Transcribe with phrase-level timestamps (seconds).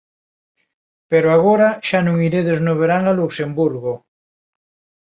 [1.11, 3.93] Pero agora xa non iredes no verán a Luxemburgo...